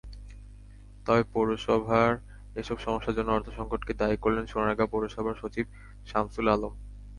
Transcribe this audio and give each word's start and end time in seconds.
তবে 1.05 1.23
পৌরসভার 1.33 2.11
এসব 2.55 2.77
সমস্যার 2.77 3.17
জন্য 3.17 3.29
অর্থসংকটকে 3.31 3.93
দায়ী 3.93 4.17
করলেন 4.17 4.45
সোনারগাঁ 4.47 4.91
পৌরসভার 4.91 5.39
সচিব 5.41 5.65
শামসুল 6.07 6.47
আলম। 6.49 6.73